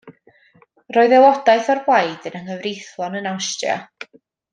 Roedd 0.95 1.13
aelodaeth 1.17 1.69
o'r 1.73 1.81
blaid 1.89 2.25
yn 2.31 2.39
anghyfreithlon 2.39 3.19
yn 3.21 3.29
Awstria. 3.33 3.77